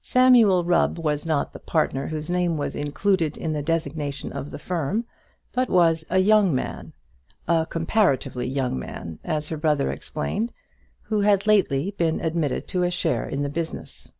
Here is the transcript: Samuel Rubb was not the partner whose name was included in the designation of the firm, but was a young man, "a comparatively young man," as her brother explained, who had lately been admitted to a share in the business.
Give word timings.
Samuel 0.00 0.64
Rubb 0.64 0.96
was 0.98 1.26
not 1.26 1.52
the 1.52 1.58
partner 1.58 2.06
whose 2.06 2.30
name 2.30 2.56
was 2.56 2.74
included 2.74 3.36
in 3.36 3.52
the 3.52 3.60
designation 3.60 4.32
of 4.32 4.50
the 4.50 4.58
firm, 4.58 5.04
but 5.52 5.68
was 5.68 6.02
a 6.08 6.16
young 6.18 6.54
man, 6.54 6.94
"a 7.46 7.66
comparatively 7.68 8.46
young 8.46 8.78
man," 8.78 9.18
as 9.22 9.48
her 9.48 9.58
brother 9.58 9.92
explained, 9.92 10.50
who 11.02 11.20
had 11.20 11.46
lately 11.46 11.90
been 11.90 12.22
admitted 12.22 12.66
to 12.68 12.84
a 12.84 12.90
share 12.90 13.28
in 13.28 13.42
the 13.42 13.50
business. 13.50 14.10